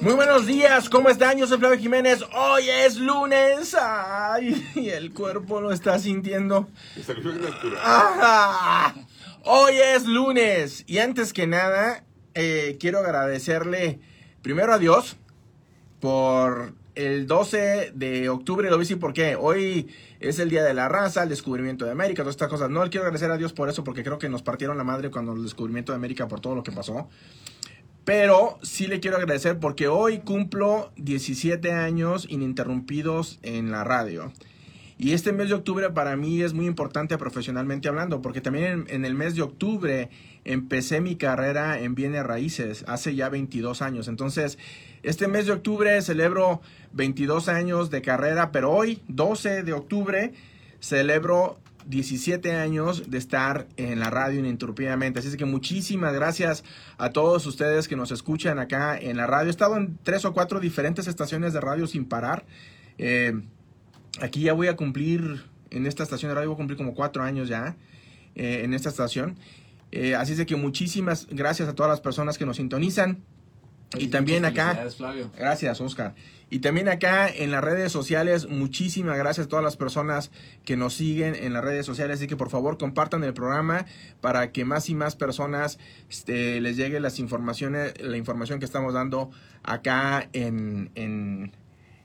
[0.00, 1.36] Muy buenos días, ¿cómo están?
[1.36, 2.24] Yo soy Flavio Jiménez.
[2.34, 3.76] Hoy es lunes.
[3.78, 6.68] Ay, el cuerpo lo está sintiendo.
[7.82, 8.94] Ah,
[9.44, 10.84] hoy es lunes.
[10.86, 14.00] Y antes que nada, eh, quiero agradecerle
[14.40, 15.18] primero a Dios
[16.00, 18.70] por el 12 de octubre.
[18.70, 19.36] Lo voy a decir por qué.
[19.36, 22.70] Hoy es el Día de la Raza, el descubrimiento de América, todas estas cosas.
[22.70, 25.10] No le quiero agradecer a Dios por eso, porque creo que nos partieron la madre
[25.10, 27.06] cuando el descubrimiento de América por todo lo que pasó.
[28.04, 34.32] Pero sí le quiero agradecer porque hoy cumplo 17 años ininterrumpidos en la radio.
[35.02, 39.06] Y este mes de octubre para mí es muy importante profesionalmente hablando, porque también en,
[39.06, 40.10] el mes de octubre
[40.44, 44.08] empecé mi carrera en bienes raíces, hace ya 22 años.
[44.08, 44.58] Entonces,
[45.02, 46.60] este mes de octubre celebro
[46.92, 50.34] 22 años de carrera, pero hoy, 12 de octubre,
[50.80, 51.58] celebro
[51.90, 55.18] 17 años de estar en la radio ininterrumpidamente.
[55.18, 56.64] Así es que muchísimas gracias
[56.96, 59.48] a todos ustedes que nos escuchan acá en la radio.
[59.48, 62.46] He estado en tres o cuatro diferentes estaciones de radio sin parar.
[62.96, 63.42] Eh,
[64.20, 67.22] aquí ya voy a cumplir, en esta estación de radio voy a cumplir como cuatro
[67.22, 67.76] años ya
[68.36, 69.36] eh, en esta estación.
[69.92, 73.24] Eh, así es que muchísimas gracias a todas las personas que nos sintonizan.
[73.98, 74.86] Y también acá.
[75.36, 76.14] Gracias, Oscar.
[76.52, 80.32] Y también acá en las redes sociales, muchísimas gracias a todas las personas
[80.64, 82.18] que nos siguen en las redes sociales.
[82.18, 83.86] Así que por favor compartan el programa
[84.20, 88.94] para que más y más personas este, les llegue las informaciones, la información que estamos
[88.94, 89.30] dando
[89.62, 91.52] acá en, en,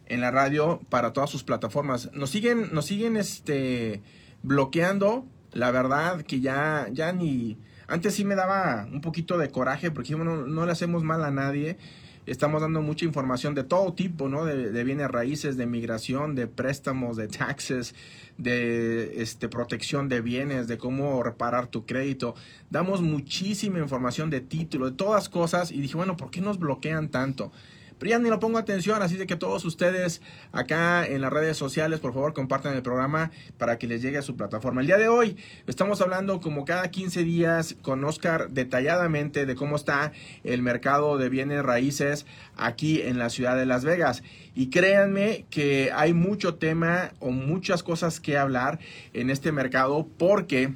[0.06, 2.12] en la radio para todas sus plataformas.
[2.14, 4.04] Nos siguen, nos siguen este,
[4.44, 5.26] bloqueando.
[5.54, 10.16] La verdad que ya, ya ni antes sí me daba un poquito de coraje porque
[10.16, 11.78] bueno, no le hacemos mal a nadie.
[12.26, 14.46] Estamos dando mucha información de todo tipo, ¿no?
[14.46, 17.94] De, bienes raíces, de migración, de préstamos, de taxes,
[18.40, 22.34] de este, protección de bienes, de cómo reparar tu crédito.
[22.72, 25.72] Damos muchísima información de título, de todas cosas.
[25.72, 27.52] Y dije, bueno, ¿por qué nos bloquean tanto?
[28.00, 31.58] Pero ya ni lo pongo atención, así de que todos ustedes acá en las redes
[31.58, 34.82] sociales, por favor, compartan el programa para que les llegue a su plataforma.
[34.82, 35.38] El día de hoy
[35.68, 40.12] estamos hablando como cada 15 días con Oscar detalladamente de cómo está
[40.44, 42.26] el mercado de bienes raíces
[42.58, 44.24] aquí en la ciudad de Las Vegas.
[44.56, 48.80] Y créanme que hay mucho tema o muchas cosas que hablar
[49.14, 50.74] en este mercado porque...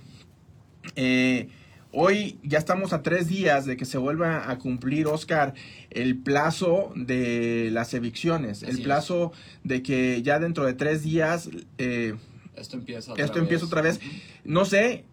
[0.95, 1.49] Eh,
[1.91, 5.55] Hoy ya estamos a tres días de que se vuelva a cumplir, Oscar,
[5.89, 9.31] el plazo de las evicciones, el plazo
[9.63, 12.15] de que ya dentro de tres días eh,
[12.55, 13.41] esto empieza otra esto vez.
[13.41, 13.99] empieza otra vez.
[14.43, 15.05] No sé,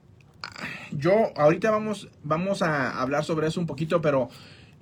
[0.92, 4.28] yo ahorita vamos, vamos a hablar sobre eso un poquito, pero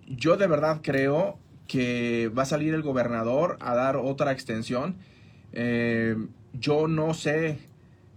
[0.09, 1.39] yo de verdad creo
[1.69, 4.97] que va a salir el gobernador a dar otra extensión.
[5.53, 6.17] Eh,
[6.55, 7.61] yo no sé,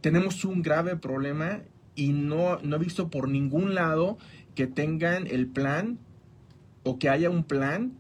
[0.01, 1.61] tenemos un grave problema
[1.97, 4.17] y no, no he visto por ningún lado
[4.55, 5.97] que tengan el plan
[6.83, 7.97] o que haya un plan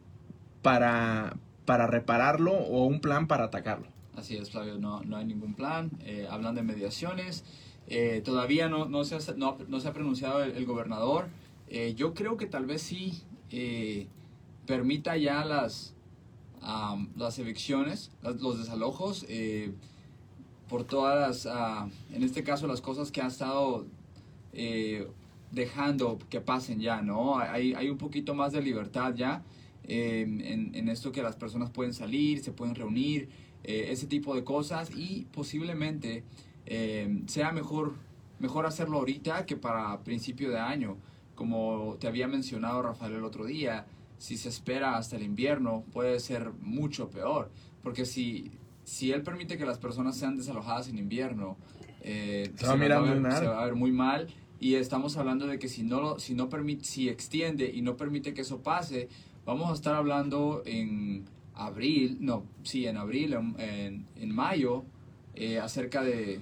[0.61, 1.35] para,
[1.65, 3.87] para repararlo o un plan para atacarlo.
[4.15, 5.91] Así es, Flavio, no, no hay ningún plan.
[6.05, 7.43] Eh, hablan de mediaciones.
[7.87, 11.27] Eh, todavía no, no, se ha, no, se ha pronunciado el, gobernador.
[11.67, 13.23] Eh, yo creo que tal vez sí
[14.67, 15.95] permita ya las,
[17.15, 19.25] las evicciones, los desalojos
[20.67, 23.85] por todas las, ah, en este caso, las cosas que han estado
[24.53, 25.07] eh,
[25.51, 27.39] dejando que pasen ya, ¿no?
[27.39, 29.43] Hay, hay, un poquito más de libertad ya
[29.83, 33.29] em, en, en, esto que las personas pueden salir, se pueden reunir,
[33.63, 36.23] eh, ese tipo de cosas y posiblemente
[36.65, 37.95] em, sea mejor,
[38.39, 40.97] mejor hacerlo ahorita que para principio de año.
[41.35, 43.85] Como te había mencionado Rafael el otro día,
[44.17, 47.51] si se espera hasta el invierno puede ser mucho peor,
[47.83, 48.51] porque si
[48.87, 51.57] si él permite que las personas sean desalojadas en invierno,
[51.99, 54.27] eh, se, va a ver, muy mal.
[54.61, 58.33] Y estamos hablando de que si no, si no permite, si extiende y no permite
[58.33, 59.09] que eso pase,
[59.45, 64.85] vamos a estar hablando en abril, no, sí, en abril, en, en, mayo,
[65.35, 66.39] eh, acerca de,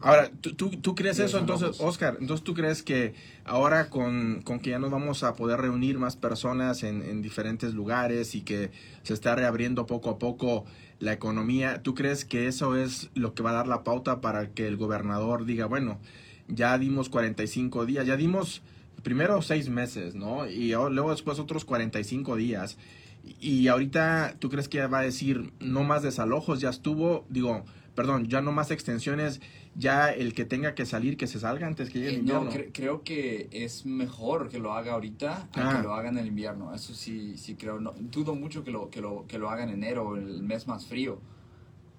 [0.00, 2.16] Ahora, ¿tú, tú, crees eso entonces, Oscar?
[2.20, 3.14] Entonces tú crees que
[3.44, 7.72] ahora con, con, que ya nos vamos a poder reunir más personas en, en, diferentes
[7.72, 8.72] lugares y que
[9.04, 10.64] se está reabriendo poco a poco
[11.02, 14.50] la economía, ¿tú crees que eso es lo que va a dar la pauta para
[14.50, 15.98] que el gobernador diga, bueno,
[16.46, 18.62] ya dimos 45 días, ya dimos
[19.02, 20.46] primero seis meses, ¿no?
[20.46, 22.78] Y luego después otros 45 días.
[23.24, 26.60] Y ahorita, ¿tú crees que va a decir no más desalojos?
[26.60, 27.64] Ya estuvo, digo,
[27.94, 29.40] perdón, ya no más extensiones,
[29.74, 32.44] ya el que tenga que salir, que se salga antes que llegue el eh, invierno.
[32.44, 35.80] No, creo que es mejor que lo haga ahorita que ah.
[35.82, 36.74] lo haga en el invierno.
[36.74, 37.80] Eso sí, sí creo.
[37.80, 40.86] No, dudo mucho que lo, que lo, que lo haga en enero, el mes más
[40.86, 41.20] frío,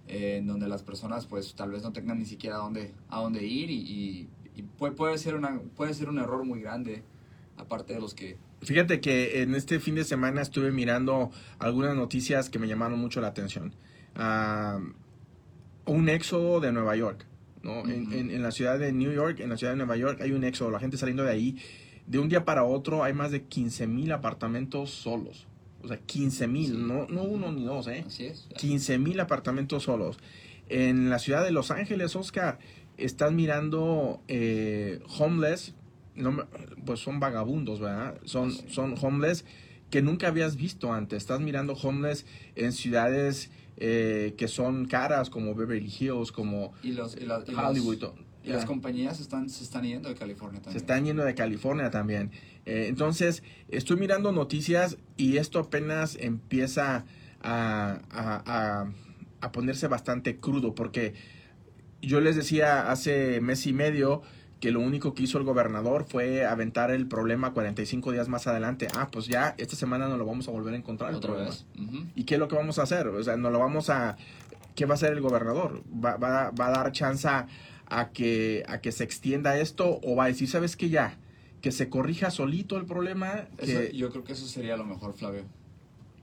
[0.07, 3.21] eh, en donde las personas pues tal vez no tengan ni siquiera a dónde, a
[3.21, 4.27] dónde ir y,
[4.77, 7.03] puede, puede, ser una, puede ser un error muy grande,
[7.57, 12.49] aparte de los que Fíjate que en este fin de semana estuve mirando algunas noticias
[12.49, 13.73] que me llamaron mucho la atención.
[14.15, 14.79] Ah,
[15.85, 17.25] un éxodo de Nueva York.
[17.61, 17.87] ¿no?
[17.87, 18.13] en, Ujú.
[18.13, 20.43] en- en la ciudad de New York, en la ciudad de Nueva York, hay un
[20.43, 21.57] éxodo, la gente saliendo de ahí.
[22.07, 25.47] De un día para otro hay más de 15 mil apartamentos solos.
[25.81, 28.03] O sea, 15 mil, no, no uno ni dos, ¿eh?
[28.05, 28.49] Así es.
[28.57, 30.17] 15 mil apartamentos solos.
[30.67, 32.59] En la ciudad de Los Ángeles, Oscar,
[32.97, 35.73] estás mirando eh, homeless,
[36.15, 36.43] no me-
[36.85, 38.19] pues son vagabundos, ¿verdad?
[38.25, 38.65] Son, Sí.
[38.69, 39.45] son homeless
[39.89, 41.17] que nunca habías visto antes.
[41.17, 42.25] Estás mirando homeless
[42.55, 47.53] en ciudades eh, que son caras como Beverly Hills, como Y, los, y, las- y
[47.53, 48.03] las- Hollywood.
[48.43, 50.81] y las compañías están, se están yendo de California Se también.
[50.83, 52.29] están yendo de California también.
[52.67, 57.05] Eh, entonces, estoy mirando noticias y esto apenas empieza
[57.41, 58.91] a, a- a-
[59.41, 61.13] a ponerse bastante crudo porque
[62.01, 64.21] yo les decía hace mes y medio
[64.63, 68.87] que lo único que hizo el gobernador fue aventar el problema 45 días más adelante.
[68.95, 71.13] Ah, pues ya esta semana no lo vamos a volver a encontrar.
[71.13, 71.65] Otra vez.
[72.15, 73.09] ¿Y qué es lo que vamos a hacer?
[73.09, 74.15] O sea, no lo vamos a...
[74.73, 75.83] ¿Qué va a hacer el gobernador?
[75.93, 80.23] ¿Va, va, va a dar chance a que, a que se extienda esto o va
[80.23, 81.17] a decir, sabes que ya,
[81.59, 85.43] que se corrija solito el problema, Eso- yo creo que eso sería lo mejor, Flavio.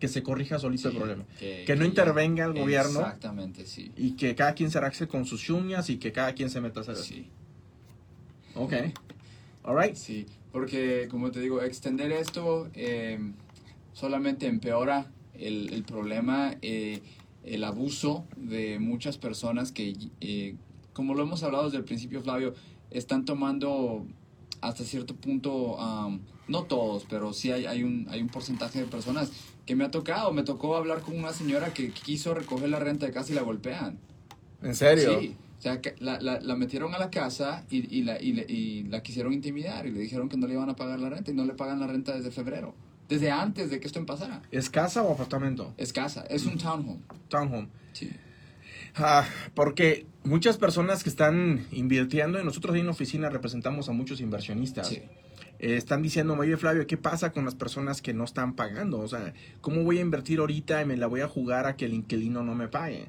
[0.01, 1.25] que se corrija solito el problema?
[1.39, 3.93] Que, Que no intervenga el gobierno Exactamente, sí.
[3.99, 6.81] y que cada quien se araxe con sus uñas y que cada quien se meta
[6.81, 6.97] a hacer.
[6.97, 7.29] Sí,
[8.55, 8.73] Ok.
[9.65, 9.95] All right.
[9.95, 10.27] sí.
[10.53, 13.19] Porque, como te digo, extender esto eh,
[13.93, 17.01] solamente empeora el, el problema, eh,
[17.45, 20.57] el abuso de muchas personas que, eh,
[20.93, 22.55] como lo hemos hablado desde el principio, Flavio,
[22.91, 24.07] están tomando
[24.61, 28.87] hasta cierto punto, am, no todos, pero sí hay, hay, un, hay un porcentaje de
[28.87, 29.31] personas
[29.65, 30.33] que me ha tocado.
[30.33, 33.43] Me tocó hablar con una señora que quiso recoger la renta de casa y la
[33.43, 33.99] golpean.
[34.63, 35.21] ¿En serio?
[35.21, 38.33] Sí, o sea, que la, la, la metieron a la casa y, y, la, y,
[38.33, 41.11] le- y la quisieron intimidar y le dijeron que no le iban a pagar la
[41.11, 42.75] renta y no le pagan la renta desde febrero,
[43.09, 44.41] desde antes de que esto pasara.
[44.51, 45.73] ¿Es casa o apartamento?
[45.77, 47.01] Es casa, es un townhome.
[47.29, 47.69] Townhome.
[47.93, 48.11] Sí.
[48.97, 49.25] Ah,
[49.55, 54.21] porque muchas personas que están invirtiendo, y nosotros ahí en la oficina representamos a muchos
[54.21, 55.03] inversionistas, Sí.
[55.59, 58.99] eh, están diciendo, oye Flavio, ¿qué pasa con las personas que no están pagando?
[58.99, 61.85] O sea, ¿cómo voy a invertir ahorita y me la voy a jugar a que
[61.85, 63.09] el inquilino no me pague?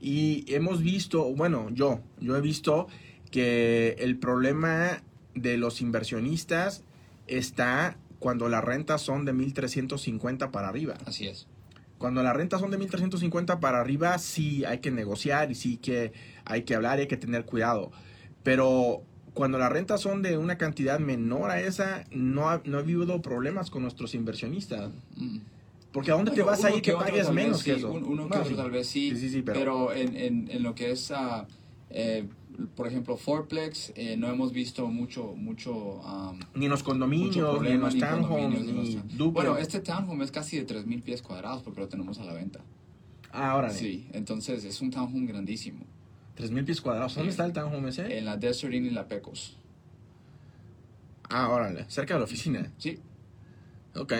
[0.00, 2.86] Y hemos visto, bueno, yo, yo he visto
[3.30, 5.02] que el problema
[5.34, 6.84] de los inversionistas
[7.26, 10.94] está cuando las rentas son de 1.350 para arriba.
[11.06, 11.46] Así es.
[11.98, 16.12] Cuando las rentas son de 1350 para arriba, sí hay que negociar y sí que
[16.44, 17.90] hay que hablar y hay que tener cuidado.
[18.44, 19.02] Pero
[19.34, 23.20] cuando las rentas son de una cantidad menor a esa, no ha, no ha habido
[23.20, 24.90] problemas con nuestros inversionistas.
[25.16, 25.38] Mm.
[25.92, 27.90] Porque a dónde te vas a ir que otro pagues menos sí, que eso.
[27.90, 28.54] un- uno que No, otro sí.
[28.56, 31.10] tal vez sí, Sí, sí, sí, pero- pero, en, en, en lo que es,
[31.90, 32.28] eh,
[32.76, 37.40] por ejemplo, Fourplex, eh, no hemos visto mucho, mucho, am, Ni en los condominios, ni
[37.40, 38.72] en problema los townhomes, ni
[39.16, 39.32] los.
[39.32, 42.60] Bueno, este townhome es casi de 3.000 pies cuadrados porque lo tenemos a la venta.
[43.32, 43.74] Ah, órale.
[43.74, 45.80] Sí, entonces es un townhome grandísimo.
[46.36, 47.14] 3.000 pies cuadrados.
[47.14, 48.18] ¿Dónde está el townhome ese?
[48.18, 49.56] En la Desert Inn y la Pecos.
[51.30, 51.84] Ah, órale.
[51.88, 52.70] Cerca de la oficina.
[52.78, 52.98] Sí,
[53.94, 54.12] Ok.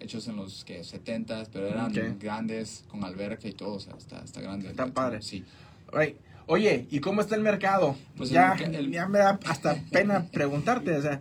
[0.00, 2.18] Hechos en los que 70s, pero eran Ok.
[2.20, 4.68] grandes, con alberca y todo, o sea, está, está grande.
[4.70, 5.22] Está padre.
[5.22, 5.44] Sí.
[5.92, 6.16] Right.
[6.46, 7.94] Oye, ¿y cómo está el mercado?
[8.16, 11.20] Pues ya, el el- ya me da hasta pena preguntarte, o sea,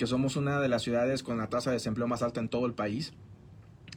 [0.00, 2.64] que somos una de las ciudades con la tasa de desempleo más alta en todo
[2.64, 3.12] el país,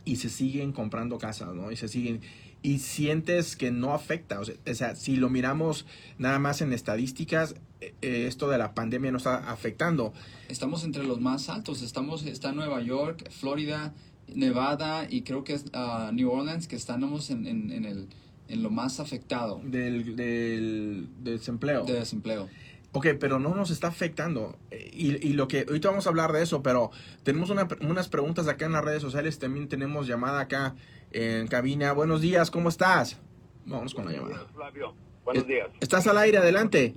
[0.03, 1.71] y se siguen comprando casas, ¿no?
[1.71, 2.19] Y se siguen...
[2.61, 5.85] Y sientes que no afecta, o sea, o sea, si lo miramos
[6.17, 10.13] nada más en estadísticas, eh, eh, esto de la pandemia no está afectando.
[10.49, 11.81] Estamos entre los más altos.
[11.81, 13.93] Estamos, está Nueva York, Florida,
[14.27, 18.07] Nevada y creo que es ah, New Orleans que estamos en, en, en el,
[18.49, 21.85] en lo más afectado Del, del, del desempleo.
[21.85, 22.49] de desempleo.
[22.95, 24.55] Ok, pero no nos está afectando.
[24.71, 26.91] Eh, Y, y lo que ahorita vamos a hablar de eso, pero
[27.23, 29.39] tenemos una- unas preguntas acá en las redes sociales.
[29.39, 30.75] También tenemos llamada acá
[31.11, 31.93] en cabina.
[31.93, 33.19] Buenos días, ¿cómo estás?
[33.65, 34.35] Vamos con la llamada.
[34.35, 34.93] Buenos, Flavio.
[35.25, 35.69] Buenos Eh, días.
[35.79, 36.93] Estás al aire, adelante.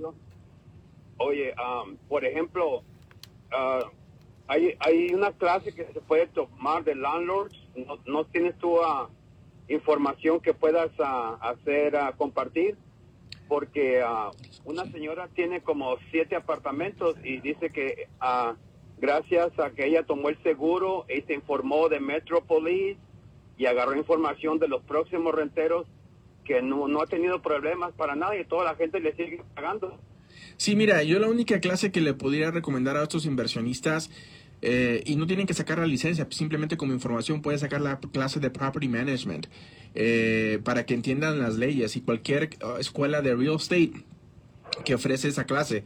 [1.18, 2.82] Oye, am, por ejemplo,
[3.52, 3.80] ah,
[4.48, 7.56] hay, hay una clase que se puede tomar de landlords.
[7.74, 9.08] ¿No, no tienes tú ah,
[9.68, 12.76] información que puedas ah, hacer, compartir?
[13.48, 14.30] Porque ah,
[14.64, 18.54] una señora tiene como siete apartamentos y dice que ah,
[18.98, 22.96] gracias a que ella tomó el seguro y se informó de Metropolis
[23.58, 25.86] y agarró información de los próximos renteros
[26.44, 29.98] que no, no ha tenido problemas para nada y toda la gente le sigue pagando.
[30.56, 34.10] Sí, mira, yo la única clase que le podría recomendar a estos inversionistas,
[34.62, 38.40] eh, y no tienen que sacar la licencia, simplemente como información pueden sacar la clase
[38.40, 39.46] de Property Management
[39.94, 43.92] eh, para que entiendan las leyes y cualquier uh, escuela de real estate
[44.84, 45.84] que ofrece esa clase.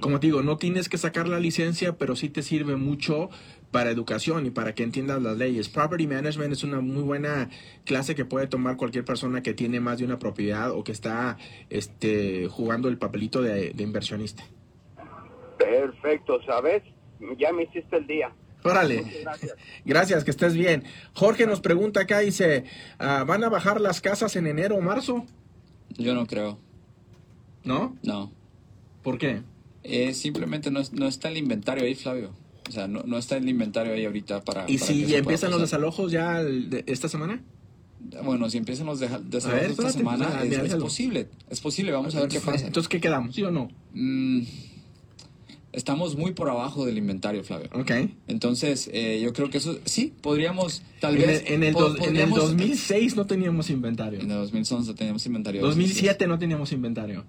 [0.00, 3.30] Como te digo, no tienes que sacar la licencia, pero sí te sirve mucho
[3.70, 5.68] para educación y para que entiendas las leyes.
[5.68, 7.48] Property Management es una muy buena
[7.84, 11.38] clase que puede tomar cualquier persona que tiene más de una propiedad o que está
[11.70, 14.44] este, jugando el papelito de, de inversionista.
[15.58, 16.82] Perfecto, ¿sabes?
[17.38, 18.32] Ya me hiciste el día.
[18.62, 19.04] Órale.
[19.22, 19.54] Gracias.
[19.84, 20.84] Gracias, que estés bien.
[21.12, 22.64] Jorge nos pregunta acá, dice,
[22.98, 25.26] ah, ¿van a bajar las casas en enero o marzo?
[25.96, 26.58] Yo no creo,
[27.62, 27.96] ¿No?
[28.02, 28.32] no.
[29.02, 29.42] ¿Por qué?
[29.82, 32.32] Eh, simplemente no, es- no está el inventario ahí, Flavio.
[32.68, 34.64] O sea, no, no está el inventario ahí ahorita para...
[34.66, 37.42] ¿Y para si empiezan los desalojos ya el de- esta semana?
[38.22, 41.28] Bueno, si empiezan los ver, desalojos esta semana, pues, ah, es, posible.
[41.50, 42.66] Es posible, vamos a ver qué pasa.
[42.66, 43.34] Entonces, ¿qué quedamos?
[43.34, 43.68] ¿Sí o no?
[43.92, 44.42] Mm,
[45.74, 47.68] estamos muy por abajo del inventario, Flavio.
[47.74, 47.90] Ok.
[48.28, 51.42] Entonces, eh, yo creo que eso, sí, podríamos, tal En vez...
[51.46, 54.20] el, en el dos- en el podríamos- 2006 no teníamos inventario.
[54.20, 55.60] En el 2011 teníamos inventario.
[55.62, 57.24] 2007 no teníamos inventario.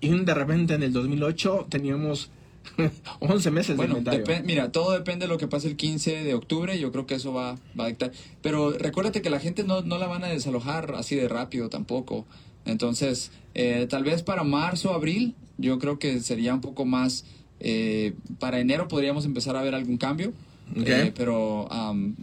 [0.00, 2.30] Y de repente en el 2008 teníamos
[3.20, 4.24] 11 meses de inventario.
[4.44, 6.78] mira, todo depende de lo que pase el 15 de octubre.
[6.78, 8.12] Yo creo que eso va, va a dictar.
[8.42, 12.26] Pero recuérdate que la gente no, no la van a desalojar así de rápido tampoco.
[12.66, 17.24] Entonces, eh, tal vez para marzo, abril, yo creo que sería un poco más.
[17.60, 20.32] Eh, para enero podríamos empezar a ver algún cambio.
[20.76, 22.14] Eh, pero am,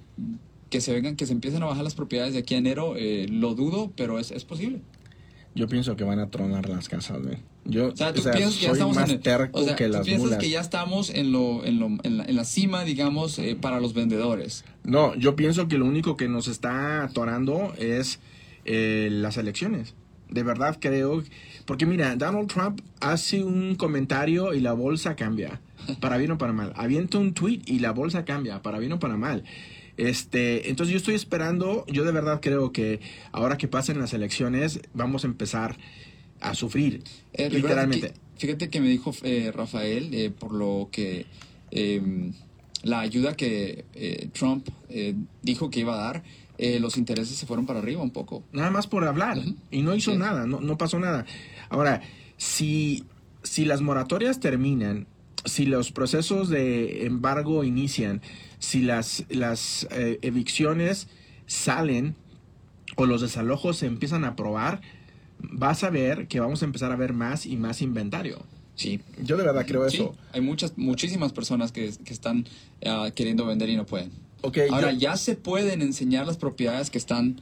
[0.70, 3.28] que se vengan, que se empiecen a bajar las propiedades de aquí a enero, eh,
[3.30, 4.80] lo dudo, pero es, es posible.
[5.56, 7.38] Yo pienso que van a tronar las casas, güey.
[7.66, 9.64] Yo O sea, tú o sea, piensas que ya estamos más en el- terco o
[9.66, 10.40] sea, que las piensas mulas.
[10.40, 13.80] que ya estamos en lo, en lo, en la, en la cima, digamos, eh, para
[13.82, 14.64] los vendedores.
[14.84, 18.20] No, yo pienso que lo único que nos está atorando es
[18.66, 19.96] eh, las elecciones.
[20.30, 21.24] De verdad creo,
[21.66, 25.62] porque mira, Donald Trump hace un comentario y la bolsa cambia,
[26.02, 26.74] para bien o para mal.
[26.76, 29.44] Avienta un tweet y la bolsa cambia, para bien o para mal.
[29.96, 33.00] Este, entonces yo estoy esperando, yo de verdad creo que
[33.32, 35.78] ahora que pasen las elecciones vamos a empezar
[36.40, 37.04] a sufrir,
[37.34, 38.10] Eh, literalmente.
[38.10, 41.26] que- fíjate que me dijo eh, Rafael, eh, por lo que
[41.72, 42.32] eh,
[42.84, 46.24] la ayuda que eh, Trump eh, dijo que iba a dar,
[46.58, 48.44] eh, los intereses se fueron para arriba un poco.
[48.52, 49.40] Nada más por hablar.
[49.72, 50.18] Y no hizo Sí.
[50.18, 51.26] nada, no, no pasó nada.
[51.70, 52.02] Ahora,
[52.38, 53.04] si,
[53.44, 55.08] si las moratorias terminan,
[55.46, 58.22] si los procesos de embargo inician,
[58.60, 61.08] si las, las eh, evicciones
[61.46, 62.16] salen
[62.96, 64.82] o los desalojos se empiezan a aprobar,
[65.40, 68.44] vas a ver que vamos a empezar a ver más y más inventario.
[68.76, 69.00] Sí.
[69.24, 70.16] Yo de verdad creo Sí, eso.
[70.34, 72.46] hay muchas, muchísimas personas que, que están
[72.86, 74.12] ah, queriendo vender y no pueden.
[74.70, 77.42] Ahora, yo- ya se pueden enseñar las propiedades que están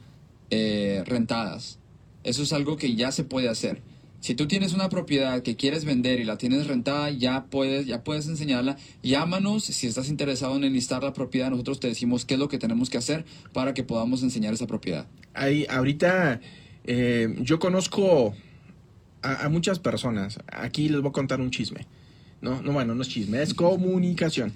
[0.50, 1.78] eh, rentadas.
[2.24, 3.82] Eso es algo que ya se puede hacer.
[4.20, 8.02] Si tú tienes una propiedad que quieres vender y la tienes rentada, ya puedes, ya
[8.02, 8.76] puedes enseñarla.
[9.02, 11.50] Llámanos si estás interesado en enlistar la propiedad.
[11.50, 14.66] Nosotros te decimos qué es lo que tenemos que hacer para que podamos enseñar esa
[14.66, 15.06] propiedad.
[15.34, 16.40] Hay, ahorita
[16.84, 18.34] eh, yo conozco
[19.22, 20.38] a, a muchas personas.
[20.50, 21.86] Aquí les voy a contar un chisme.
[22.40, 24.52] No, no, bueno, no es chisme, es comunicación.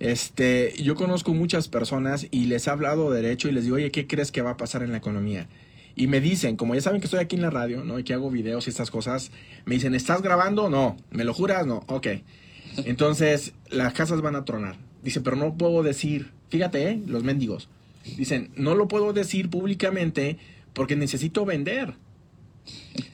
[0.00, 3.90] Este, yo conozco muchas personas y les he hablado de derecho y les digo, oye,
[3.90, 5.46] ¿qué crees que va a pasar en la economía?
[5.94, 7.98] Y me dicen, como ya saben que estoy aquí en la radio, ¿no?
[7.98, 9.30] Y que hago videos y estas cosas,
[9.66, 10.70] me dicen, ¿estás grabando?
[10.70, 10.96] No.
[11.10, 11.66] ¿Me lo juras?
[11.66, 11.84] No.
[11.86, 12.08] Ok.
[12.84, 14.76] Entonces, las casas van a tronar.
[15.02, 17.02] Dice, pero no puedo decir, fíjate, ¿eh?
[17.06, 17.68] los mendigos.
[18.16, 20.38] Dicen, no lo puedo decir públicamente
[20.72, 21.94] porque necesito vender.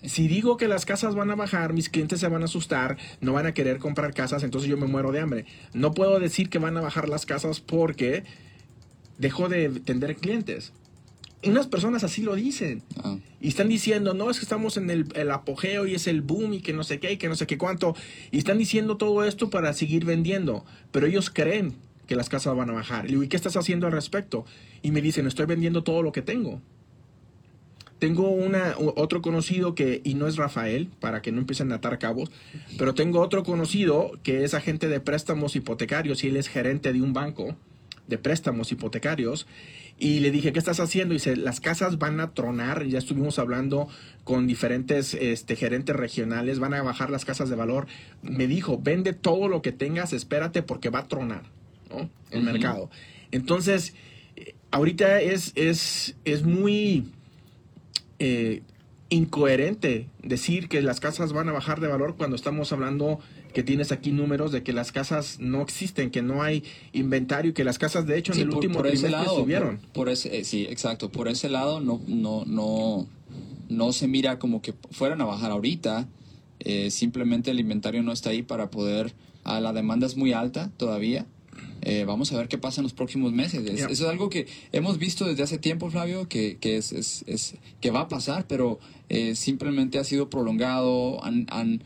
[0.02, 3.32] Si digo que las casas van a bajar, mis clientes se van a asustar, no
[3.32, 5.44] van a querer comprar casas, entonces yo me muero de hambre.
[5.72, 8.24] No puedo decir que van a bajar las casas porque
[9.18, 10.72] dejo de tender clientes.
[11.44, 12.82] Unas personas así lo dicen.
[12.96, 16.20] Ah, Y están diciendo, no, es que estamos en el, el apogeo y es el
[16.22, 17.94] boom y que no sé qué y que no sé qué cuánto.
[18.32, 20.64] Y están diciendo todo esto para seguir vendiendo.
[20.90, 21.76] Pero ellos creen
[22.08, 23.04] que las casas van a bajar.
[23.04, 24.44] Le digo, ¿y qué estás haciendo al respecto?
[24.82, 26.60] Y me dicen, estoy vendiendo todo lo que tengo.
[27.98, 31.98] Tengo una, otro conocido que, y no es Rafael, para que no empiecen a atar
[31.98, 32.30] cabos,
[32.78, 37.02] pero tengo otro conocido que es agente de préstamos hipotecarios y él es gerente de
[37.02, 37.56] un banco
[38.08, 39.46] de préstamos hipotecarios.
[40.00, 41.12] Y le dije, ¿qué estás haciendo?
[41.12, 42.86] Y dice, las casas van a tronar.
[42.86, 43.88] Ya estuvimos hablando
[44.24, 47.86] con diferentes este, gerentes regionales, van a bajar las casas de valor.
[48.22, 51.42] Me dijo, vende todo lo que tengas, espérate porque va a tronar
[51.90, 52.08] ¿no?
[52.30, 52.90] el mercado.
[53.32, 53.94] Entonces,
[54.36, 57.12] eh, ahorita es, es, es muy
[58.18, 58.62] eh,
[59.10, 63.20] incoherente decir que las casas van a bajar de valor cuando estamos hablando
[63.54, 67.64] que tienes aquí números de que las casas no existen, que no hay inventario, que
[67.64, 69.80] las casas de hecho en el último trimestre subieron.
[69.92, 71.10] Por, ese, eh, sí, exacto.
[71.10, 73.06] Por ese lado no, no, no,
[73.68, 76.06] no se mira como que fueran a bajar ahorita.
[76.60, 79.14] Eh, simplemente el inventario no está ahí para poder.
[79.44, 81.26] Ah, la demanda es muy alta todavía.
[81.82, 83.64] Eh, vamos a ver qué pasa en los próximos meses.
[83.64, 87.54] Eso es algo que hemos visto desde hace tiempo, Flavio, que, que, es, es, es
[87.80, 91.24] que va a pasar, pero eh, simplemente ha sido prolongado.
[91.24, 91.82] Han, han,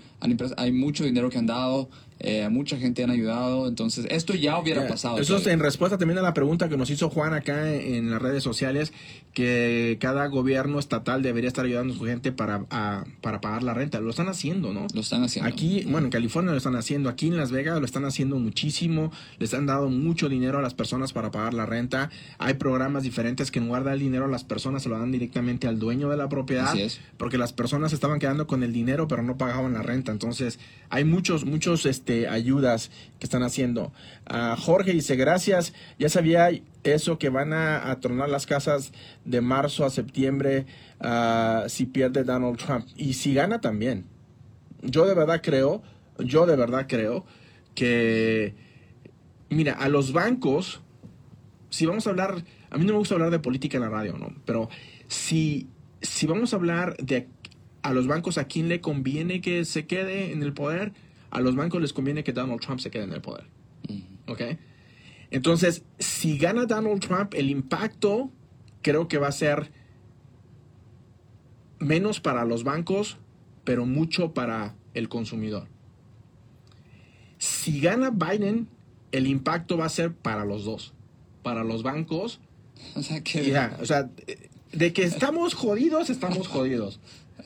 [0.57, 1.89] hay mucho dinero que han dado,
[2.19, 5.19] eh, mucha gente han ayudado, entonces esto ya hubiera pasado.
[5.19, 8.23] Eso es en respuesta también a la pregunta que nos hizo Juan acá en, las
[8.23, 8.93] redes sociales,
[9.35, 12.65] que cada gobierno estatal debería estar ayudando a su gente para,
[13.21, 14.01] para pagar la renta.
[14.01, 14.87] Lo están haciendo, ¿no?
[14.95, 15.49] Lo están haciendo.
[15.49, 19.13] Aquí, bueno, en California lo están haciendo, aquí en Las Vegas lo están haciendo muchísimo,
[19.39, 22.11] les han dado mucho dinero a las personas para pagar la renta.
[22.39, 25.67] Hay programas diferentes que en lugar el dinero a las personas se lo dan directamente
[25.67, 26.75] al dueño de la propiedad,
[27.17, 30.13] porque las personas estaban quedando con el dinero pero no pagaban la renta.
[30.13, 30.59] Entonces,
[30.91, 33.93] hay muchos, muchos, este, ayudas que están haciendo.
[34.31, 36.51] Uh, Jorge dice, gracias, ya sabía
[36.85, 38.93] eso que van a, tronar las casas
[39.25, 40.67] de marzo a septiembre
[41.01, 42.87] uh, si pierde Donald Trump.
[42.97, 44.07] Y si gana también.
[44.83, 45.83] Yo de verdad creo,
[46.19, 47.25] yo de verdad creo
[47.75, 48.55] que,
[49.49, 50.81] mira, a los bancos,
[51.71, 54.19] si vamos a hablar, a mí no me gusta hablar de política en la radio,
[54.19, 54.35] ¿no?
[54.45, 54.69] Pero
[55.09, 55.69] si,
[56.01, 57.29] si vamos a hablar de
[57.83, 60.93] a los bancos a quién le conviene que se quede en el poder,
[61.33, 63.47] a los bancos les conviene que Donald Trump se quede en el poder.
[64.29, 64.43] ¿Ok?
[65.31, 68.31] Entonces, si gana Donald Trump, el impacto
[68.83, 69.73] creo que va a ser
[71.79, 73.17] menos para los bancos,
[73.65, 75.69] pero mucho para el consumidor.
[77.39, 78.69] Si gana Biden,
[79.11, 80.93] el impacto va a ser para los dos.
[81.43, 82.41] Para los bancos.
[82.97, 83.57] O sea, que...
[83.81, 84.11] o sea,
[84.73, 86.99] de que estamos jodidos, estamos jodidos.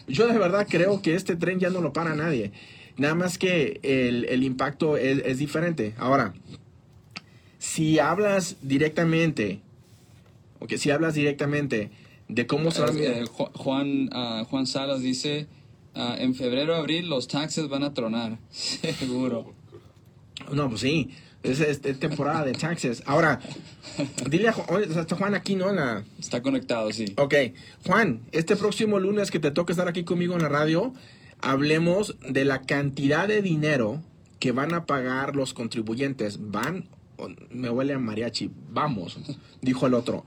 [0.08, 2.52] Yo de verdad creo que este tren ya no lo para nadie.
[2.98, 5.94] Nada más que el, impacto es, diferente.
[5.98, 6.34] Ahora,
[7.58, 9.60] si hablas directamente,
[10.60, 11.90] o que si hablas directamente
[12.28, 15.46] de cómo se eh, Juan, ah, Juan Salas dice,
[15.94, 19.52] ah, en febrero, abril los taxes van a tronar, seguro.
[20.52, 21.10] No, pues sí,
[21.42, 23.02] es, temporada de taxes.
[23.04, 23.40] Ahora,
[24.28, 25.72] dile a Juan, está Juan aquí, ¿no?
[25.72, 26.02] La...
[26.18, 27.12] Está conectado, sí.
[27.16, 27.34] Ok,
[27.86, 30.94] Juan, este próximo lunes que te toca estar aquí conmigo en la radio,
[31.46, 34.02] hablemos de la cantidad de dinero
[34.40, 36.50] que van a pagar los contribuyentes.
[36.50, 36.88] Van,
[37.50, 39.16] me huele a mariachi, vamos,
[39.62, 40.24] dijo el otro.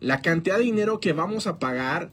[0.00, 2.10] La cantidad de dinero que vamos a pagar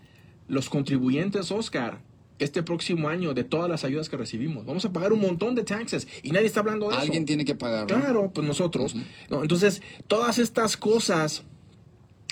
[0.48, 2.00] los contribuyentes, Oscar,
[2.40, 4.66] este próximo año de todas las ayudas que recibimos.
[4.66, 7.02] Vamos a pagar un montón de taxes y nadie está hablando de eso.
[7.02, 7.88] Alguien tiene que pagar.
[7.88, 8.96] Claro, pues nosotros.
[9.30, 11.44] entonces, todas estas cosas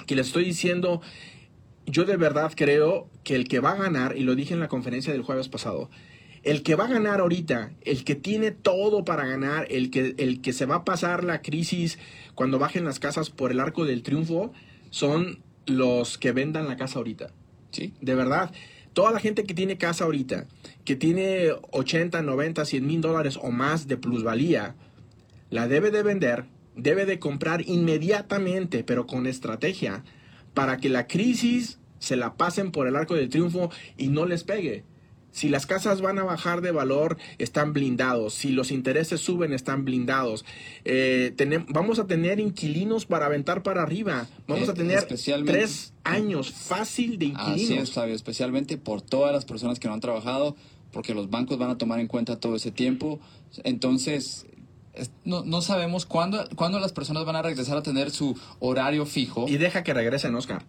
[0.07, 1.01] que les estoy diciendo
[1.85, 4.67] yo de verdad creo que el que va a ganar, y lo dije en la
[4.67, 5.89] conferencia del jueves pasado,
[6.43, 10.41] el que va a ganar ahorita, el que tiene todo para ganar, el que, el
[10.41, 11.97] que se va a pasar la crisis
[12.35, 14.51] cuando bajen las casas por el arco del triunfo,
[14.89, 17.31] son los que vendan la casa ahorita.
[17.71, 17.93] Sí.
[18.01, 18.51] De verdad.
[18.93, 20.45] Toda la gente que tiene casa ahorita,
[20.85, 24.75] que tiene 80, 90, 100 mil dólares o más de plusvalía,
[25.49, 30.03] la debe de vender, debe de comprar inmediatamente, pero con estrategia
[30.53, 34.43] para que la crisis se la pasen por el arco del triunfo y no les
[34.43, 34.83] pegue.
[35.33, 38.35] Si las casas van a bajar de valor, están blindados.
[38.35, 40.45] Si los intereses suben, están blindados.
[40.85, 41.35] Eh,
[41.69, 44.27] vamos a tener inquilinos para aventar para arriba.
[44.47, 47.63] Vamos a eh, tener tres años fácil de inquilinos.
[47.63, 50.55] Así es, Fabio, especialmente por todas las personas que no han trabajado,
[50.91, 53.19] porque los bancos van a tomar en cuenta todo ese tiempo.
[53.63, 54.45] Entonces,
[55.25, 59.47] no, no sabemos cuándo, cuándo las personas van a regresar a tener su horario fijo.
[59.47, 60.63] Y deja que regresen, Oscar.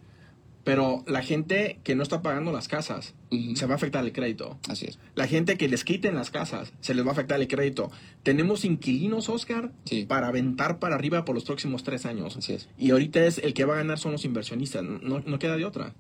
[0.65, 3.13] Pero la gente que no está pagando las casas,
[3.55, 4.59] se va a afectar el crédito.
[4.69, 4.99] Así es.
[5.15, 7.91] La gente que les quiten las casas, se les va a afectar el crédito.
[8.23, 9.73] Tenemos inquilinos, Oscar,
[10.09, 12.37] para aventar para arriba por los próximos tres años.
[12.39, 12.69] Así es.
[12.79, 14.83] Y ahorita es el que va a ganar son los inversionistas.
[14.83, 15.93] No, no queda de otra.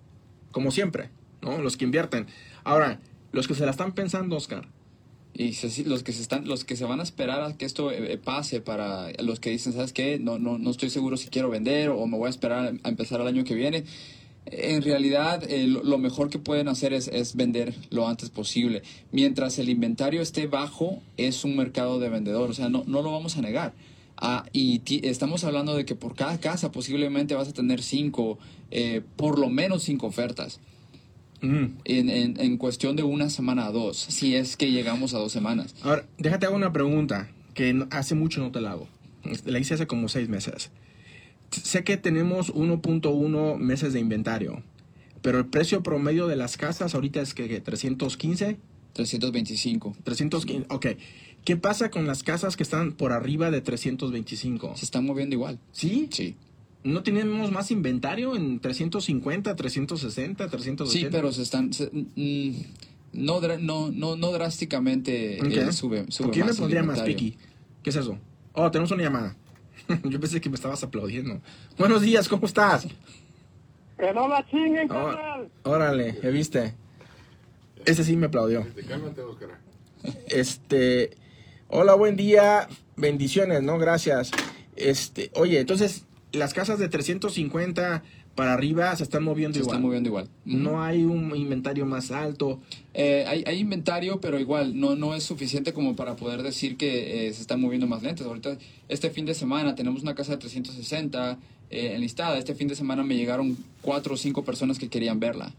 [0.50, 1.10] Como siempre,
[1.42, 1.58] ¿no?
[1.58, 2.26] Los que invierten.
[2.62, 3.00] Ahora,
[3.32, 4.66] los que se la están pensando, Oscar,
[5.36, 7.90] Y se- los que se están, los que se van a esperar a que esto
[7.90, 10.20] eh, pase para los que dicen, ¿sabes qué?
[10.20, 13.20] No, no, no estoy seguro si quiero vender o me voy a esperar a empezar
[13.20, 13.82] el año que viene.
[14.46, 18.82] En realidad, eh, lo, mejor que pueden hacer es, es vender lo antes posible.
[19.10, 22.50] Mientras el inventario esté bajo, es un mercado de vendedor.
[22.50, 23.72] O sea, no, no lo vamos a negar.
[24.16, 28.38] Ah, y estamos hablando de que por cada casa posiblemente vas a tener cinco,
[28.70, 30.60] eh, por lo menos cinco ofertas
[31.44, 31.76] Mm.
[31.84, 35.30] en, en, en cuestión de una semana a dos, si es que llegamos a dos
[35.32, 35.74] semanas.
[35.82, 38.88] Ahora, déjate hago una pregunta que hace mucho no te la hago.
[39.44, 40.70] La hice hace como seis meses.
[41.62, 44.62] Sé que tenemos 1.1 meses de inventario,
[45.22, 48.58] pero el precio promedio de las casas ahorita es que que 315,
[48.92, 49.96] 325.
[50.04, 50.66] 315.
[50.70, 50.86] Ok.
[51.44, 54.76] ¿Qué pasa con las casas que están por arriba de 325?
[54.76, 55.58] Se están moviendo igual.
[55.72, 56.08] ¿Sí?
[56.10, 56.36] Sí.
[56.84, 60.86] ¿No tenemos más inventario en 350, 360, 380?
[60.92, 61.72] Sí, pero se están...
[61.72, 62.52] se- mm,
[63.14, 65.50] no, no, no, no drásticamente Ok.
[65.52, 67.36] eh, sube, sube ¿Por qué me más el pondría más picky?
[67.82, 68.18] ¿Qué es eso?
[68.54, 69.36] Oh, tenemos una llamada.
[70.04, 71.40] Yo pensé que me estabas aplaudiendo.
[71.78, 72.86] Buenos días, ¿cómo estás?
[73.98, 75.48] Que no la chinguen, Oh, carnal.
[75.62, 76.74] órale, ¿me viste?
[77.84, 78.66] Ese sí me aplaudió.
[80.26, 81.16] Este,
[81.68, 83.78] hola, buen día, bendiciones, ¿no?
[83.78, 84.30] Gracias.
[84.76, 88.02] Este, oye, entonces, las casas de 350
[88.34, 89.74] para arriba se están moviendo Se igual.
[89.74, 90.28] están moviendo igual.
[90.44, 92.60] No hay un inventario más alto.
[92.92, 97.28] Eh, hay, hay inventario, pero igual no, no es suficiente como para poder decir que
[97.28, 98.26] eh, se están moviendo más lentas.
[98.26, 101.38] Ahorita, este fin de semana tenemos una casa de 360
[101.70, 102.38] eh, enlistada.
[102.38, 105.52] Este fin de semana me llegaron cuatro o cinco personas que querían verla.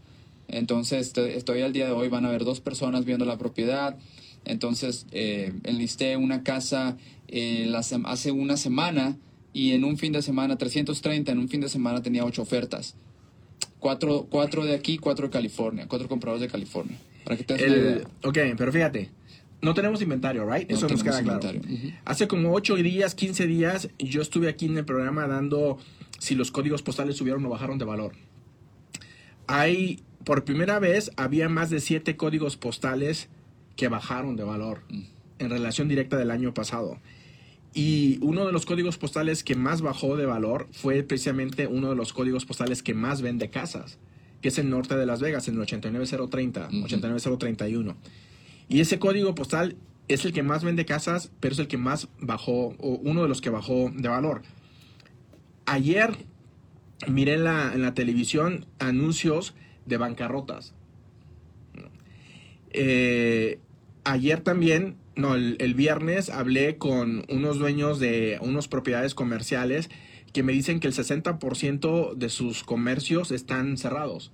[0.48, 3.96] Entonces, estoy, estoy al día de hoy, van a haber dos personas viendo la propiedad.
[4.44, 6.96] Entonces, eh, enlisté una casa
[7.28, 9.16] eh, la hace una semana
[9.56, 12.94] y en un fin de semana, 330, en un fin de semana tenía ocho ofertas.
[13.78, 16.98] Cuatro, cuatro de aquí, cuatro de California, cuatro compradores de California.
[17.24, 18.08] Para que te des una El, idea.
[18.24, 19.10] ok, pero fíjate,
[19.62, 20.68] no tenemos inventario, ¿right?
[20.68, 21.56] No Eso nos queda tenemos claro.
[21.56, 21.88] inventario.
[21.90, 21.96] Ujú.
[22.04, 25.78] Hace como 8 días, 15 días, yo estuve aquí en el programa dando
[26.18, 28.12] si los códigos postales subieron o bajaron de valor.
[29.46, 33.28] Hay, por primera vez, había más de 7 códigos postales
[33.76, 35.02] que bajaron de valor Mm.
[35.38, 36.98] en relación directa del año pasado.
[37.78, 41.94] Y uno de los códigos postales que más bajó de valor fue precisamente uno de
[41.94, 43.98] los códigos postales que más vende casas,
[44.40, 46.84] que es el norte de Las Vegas, en el 89030, Ujú.
[46.84, 47.94] 89031.
[48.70, 49.76] Y ese código postal
[50.08, 53.28] es el que más vende casas, pero es el que más bajó, o uno de
[53.28, 54.40] los que bajó de valor.
[55.66, 56.16] Ayer
[57.06, 60.72] miré en la, en la televisión anuncios de bancarrotas.
[62.70, 63.58] Eh,
[64.04, 69.90] ayer también, no, el, el viernes hablé con unos dueños de unas propiedades comerciales
[70.32, 74.30] que me dicen que el 60% de sus comercios están cerrados.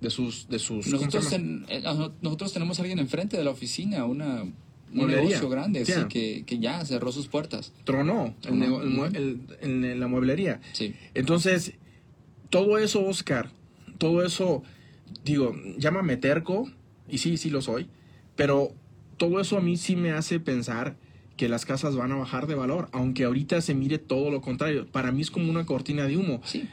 [0.00, 1.82] De sus, de sus, ¿cómo se Nosotros, en- eh,
[2.20, 4.54] nosotros tenemos a alguien enfrente de la oficina, una, un
[4.92, 5.24] Mueblería.
[5.24, 7.72] negocio grande, sí, que, que ya cerró sus puertas.
[7.84, 9.06] tronó el Tronó.
[9.06, 10.60] el el- en la mueblería.
[10.72, 10.94] Sí.
[11.14, 11.72] Entonces,
[12.50, 13.50] todo eso, Oscar,
[13.98, 14.62] todo eso,
[15.24, 16.70] digo, llámame terco,
[17.08, 17.88] y sí, sí lo soy,
[18.36, 18.72] pero
[19.16, 20.96] todo eso a mí sí me hace pensar
[21.36, 24.86] que las casas van a bajar de valor, aunque ahorita se mire todo lo contrario.
[24.90, 26.40] Para mí es como una cortina de humo.
[26.44, 26.68] Sí.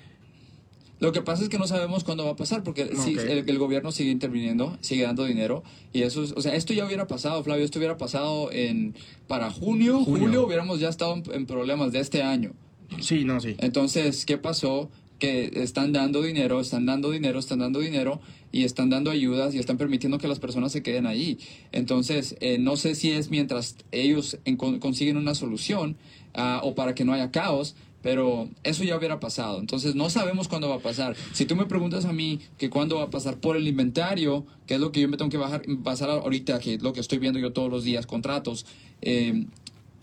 [1.00, 3.92] Lo que pasa es que no sabemos cuándo va a pasar, porque el, el gobierno
[3.92, 7.66] sigue interviniendo, sigue dando dinero, y eso es, o sea, esto ya hubiera pasado, Flavio,
[7.66, 8.96] esto hubiera pasado en,
[9.28, 10.22] para junio, Junio.
[10.22, 12.54] julio hubiéramos ya estado en, en problemas de este año.
[13.02, 13.56] Sí, no, sí.
[13.58, 14.90] Entonces, ¿qué pasó?
[15.24, 18.20] Que están dando dinero, están dando dinero, están dando dinero
[18.52, 21.40] y están dando ayudas y están permitiendo que las personas se queden ahí.
[21.72, 25.96] Entonces, eh, no sé si es mientras ellos en- con- consiguen una solución
[26.34, 29.62] ah, o para que no haya caos, pero eso ya hubiera pasado.
[29.62, 31.16] Entonces, no sabemos cuándo va a pasar.
[31.32, 34.74] Si tú me preguntas a mí que cuándo va a pasar por el inventario, que
[34.74, 37.20] es lo que yo me tengo que bajar, pasar ahorita, que es lo que estoy
[37.20, 38.66] viendo yo todos los días, contratos,
[39.02, 39.46] eh,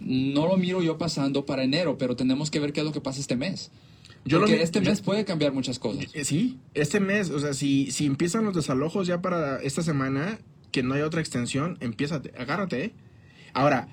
[0.01, 3.03] no lo miro yo pasando para enero, pero tenemos que ver qué es lo que
[3.03, 3.71] pasa este mes.
[4.25, 6.07] Yo lo Porque mi- este yo- mes puede cambiar muchas cosas.
[6.13, 10.39] Eh, Sí, este mes, o sea, si, si empiezan los desalojos ya para esta semana,
[10.73, 12.85] que no hay otra extensión, empieza, agárrate.
[12.85, 12.93] ¿eh?
[13.55, 13.89] Ahora,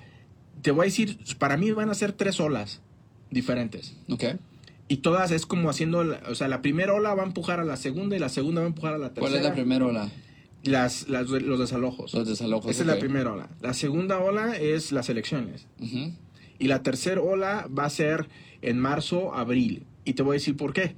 [0.62, 2.80] te voy a decir, para mí van a ser tres olas
[3.30, 3.96] diferentes.
[4.10, 4.24] ¿Ok?
[4.86, 7.76] Y todas es como haciendo, o sea, la primera ola va a empujar a la
[7.76, 9.20] segunda y la segunda va a empujar a la tercera.
[9.28, 10.10] ¿Cuál es la primera ola?
[10.62, 12.14] Las, las- los desalojos.
[12.14, 12.70] Los desalojos.
[12.70, 12.94] Esa es ok.
[12.94, 13.48] la primera ola.
[13.60, 15.66] La segunda ola es las elecciones.
[15.80, 16.12] Ujú.
[16.58, 18.28] Y la tercera ola va a ser
[18.62, 19.84] en marzo, abril.
[20.08, 20.94] Y te voy a decir por qué.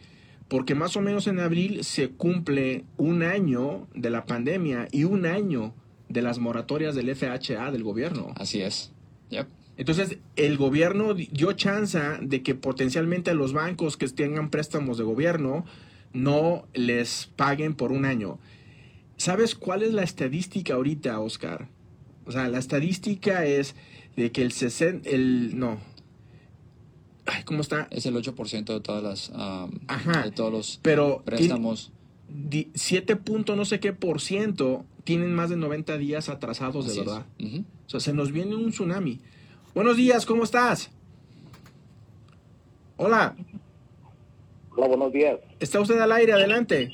[0.49, 5.27] Porque más o menos en abril se cumple un año de la pandemia y un
[5.27, 5.75] año
[6.09, 8.33] de las moratorias del FHA del gobierno.
[8.37, 8.92] Así es.
[9.31, 9.46] Yep.
[9.77, 15.05] Entonces, el gobierno di- dio chance de que potencialmente los bancos que tengan préstamos de
[15.05, 15.64] gobierno
[16.12, 18.38] no les paguen por un año.
[19.16, 21.68] ¿Sabes cuál es la estadística ahorita, Oscar?
[22.27, 23.75] O sea, la estadística es
[24.16, 25.79] de que el 60, el, no.
[27.26, 27.87] Ay, ¿cómo está?
[27.90, 31.92] Es el 8% de todas las, um, Ajá, de todos los Pero préstamos.
[32.28, 36.92] di- 7 punto no sé qué por ciento tienen más de 90 días atrasados de
[36.92, 37.26] Así verdad.
[37.87, 39.20] O sea, se nos viene un tsunami.
[39.74, 40.90] Buenos días, ¿cómo estás?
[42.96, 43.35] Hola,
[44.76, 45.38] Hola, buenos días.
[45.59, 46.90] está usted al aire, adelante.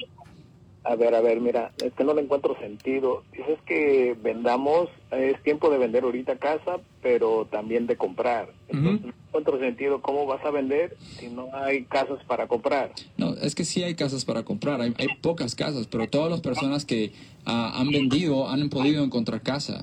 [0.84, 3.24] A ver, a ver, mira, es que no le encuentro sentido.
[3.32, 8.52] Dices que vendamos, es tiempo de vender ahorita casa, pero también de comprar.
[8.68, 9.12] Entonces,
[9.60, 12.92] sentido cómo vas a vender si no hay casas para comprar.
[13.16, 16.84] No, es que sí hay casas para comprar, hay, pocas casas, pero todas las personas
[16.84, 17.12] que
[17.44, 19.80] ah, han vendido han podido encontrar casa.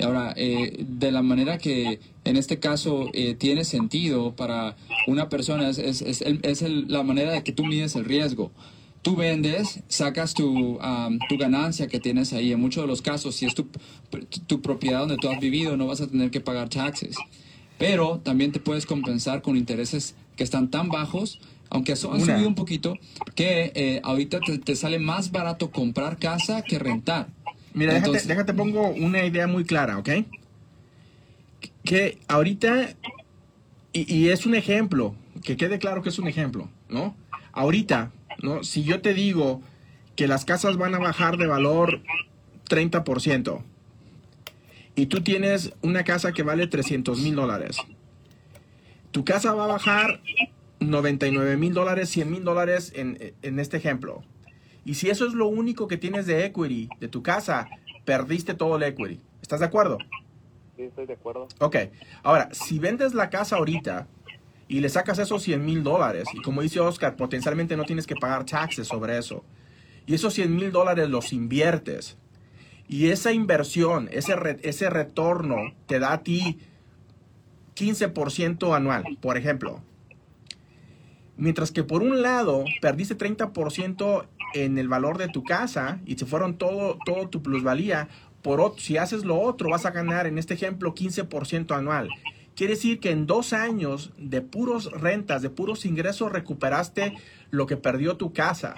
[0.00, 4.74] Ahora, eh, de la manera que en este caso eh, tiene sentido para
[5.06, 8.04] una persona es, es, es el- es el- la manera de que tú mides el
[8.04, 8.50] riesgo.
[9.02, 12.52] Tú vendes, sacas tu, am, tu ganancia que tienes ahí.
[12.52, 13.66] En muchos de los casos, si es tu,
[14.46, 17.16] tu propiedad donde tú has vivido, no vas a tener que pagar taxes
[17.82, 22.34] pero también te puedes compensar con intereses que están tan bajos, aunque so- han Una.
[22.34, 22.96] subido un poquito,
[23.34, 27.26] que eh, ahorita te, te sale más barato comprar casa que rentar.
[27.74, 30.10] Mira, déjate, Entonces- déjate pongo una idea muy clara, ¿ok?
[31.84, 32.90] Que ahorita,
[33.92, 37.16] y, y es un ejemplo, que quede claro que es un ejemplo, ¿no?
[37.52, 38.62] Ahorita, ¿no?
[38.62, 39.60] Si yo te digo
[40.14, 42.00] que las casas van a bajar de valor
[42.68, 43.60] 30%,
[44.94, 47.78] y tú tienes una casa que vale 300 mil dólares,
[49.10, 50.20] tu casa va a bajar
[50.80, 54.22] 99 mil dólares, 100 mil dólares en, en este ejemplo.
[54.84, 57.68] Y si eso es lo único que tienes de equity de tu casa,
[58.04, 59.20] perdiste todo el equity.
[59.40, 59.98] ¿Estás de acuerdo?
[60.76, 61.48] Sí, estoy de acuerdo.
[61.60, 61.76] Ok.
[62.22, 64.08] Ahora, si vendes la casa ahorita
[64.68, 68.16] y le sacas esos 100 mil dólares, y como dice Oscar, potencialmente no tienes que
[68.16, 69.44] pagar taxes sobre eso,
[70.06, 72.16] y esos 100 mil dólares los inviertes,
[72.92, 76.58] y esa inversión, ese, re- ese retorno te da a ti
[77.74, 79.80] 15% anual, por ejemplo.
[81.38, 86.26] Mientras que por un lado perdiste 30% en el valor de tu casa y se
[86.26, 88.08] fueron todo, todo tu plusvalía,
[88.42, 92.10] por otro, si haces lo otro vas a ganar en este ejemplo 15% anual.
[92.54, 97.14] Quiere decir que en dos años de puros rentas, de puros ingresos recuperaste
[97.50, 98.74] lo que perdió tu casa.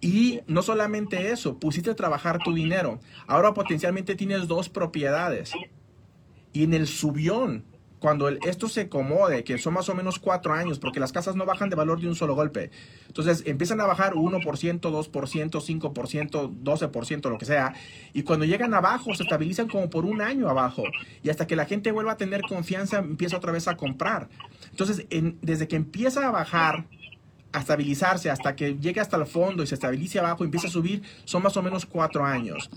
[0.00, 3.00] Y no solamente eso, pusiste a trabajar tu dinero.
[3.26, 5.52] Ahora potencialmente tienes dos propiedades.
[6.52, 7.64] Y en el subión,
[7.98, 11.36] cuando el- esto se acomode, que son más o menos cuatro años, porque las casas
[11.36, 12.70] no bajan de valor de un solo golpe.
[13.08, 17.74] Entonces empiezan a bajar 1%, 2%, 5%, 12%, lo que sea.
[18.14, 20.82] Y cuando llegan abajo, se estabilizan como por un año abajo.
[21.22, 24.30] Y hasta que la gente vuelva a tener confianza, empieza otra vez a comprar.
[24.70, 26.86] Entonces, en- desde que empieza a bajar,
[27.52, 31.02] a estabilizarse, hasta que llegue hasta el fondo y se estabilice abajo, empieza a subir,
[31.24, 32.70] son más o menos cuatro años.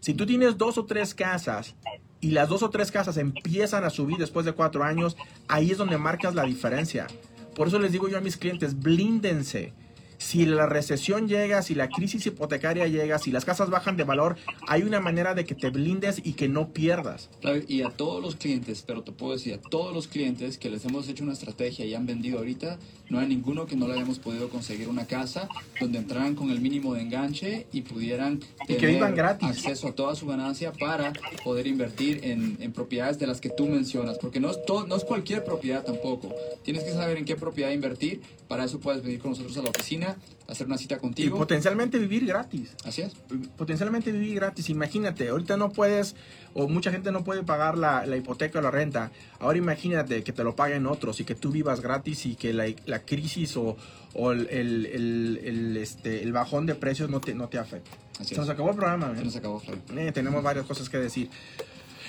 [0.00, 1.74] Si tú tienes dos o tres casas
[2.20, 5.16] y las dos o tres casas empiezan a subir después de cuatro años,
[5.48, 7.06] ahí es donde marcas la diferencia.
[7.54, 9.72] Por eso les digo yo a mis clientes, blíndense.
[10.20, 14.36] Si la recesión llega, si la crisis hipotecaria llega, si las casas bajan de valor,
[14.68, 17.30] hay una manera de que te blindes y que no pierdas.
[17.66, 20.84] Y a todos los clientes, pero te puedo decir, a todos los clientes que les
[20.84, 22.78] hemos hecho una estrategia y han vendido ahorita,
[23.08, 25.48] no hay ninguno que no le hayamos podido conseguir una casa
[25.80, 29.48] donde entraran con el mínimo de enganche y pudieran Y que vivan gratis.
[29.48, 33.66] acceso a toda su ganancia para poder invertir en, en propiedades de las que tú
[33.66, 34.18] mencionas.
[34.18, 36.32] Porque no es, todo, no es cualquier propiedad tampoco.
[36.62, 38.20] Tienes que saber en qué propiedad invertir.
[38.48, 40.09] Para eso puedes venir con nosotros a la oficina,
[40.48, 41.38] hacer una cita Y contigo.
[41.38, 42.74] potencialmente vivir gratis.
[42.84, 43.14] Así es.
[43.56, 44.68] potencialmente vivir gratis.
[44.70, 46.16] Imagínate, ahorita no puedes,
[46.54, 49.10] o mucha gente no puede pagar la, la hipoteca o la renta.
[49.38, 52.64] Ahora imagínate que te lo paguen otros y que tú vivas gratis y que la,
[52.86, 53.76] la crisis o,
[54.14, 57.90] o el, el- el- el, este, el bajón de precios no te, no te afecte.
[58.18, 58.50] Así Se nos es.
[58.54, 59.14] acabó el programa.
[59.14, 59.24] Se ¿eh?
[59.24, 59.62] nos acabó.
[59.96, 61.30] Eh, tenemos varias cosas que decir.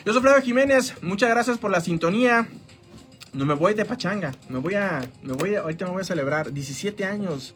[0.06, 2.48] Yo soy Flavio Jiménez, muchas gracias por la sintonía.
[3.34, 6.06] No me voy de pachanga, me voy a, me voy a- ahorita me voy a
[6.06, 7.54] celebrar 17 años.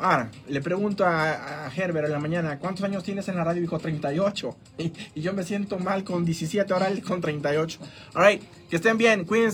[0.00, 3.60] Ahora, le pregunto a, a Herbert en la mañana, ¿cuántos años tienes en la radio?
[3.60, 4.56] Dijo 38.
[4.78, 7.80] Y, y yo me siento mal con 17, ahora él con 38.
[8.14, 9.46] All right, que estén bien, cuídense.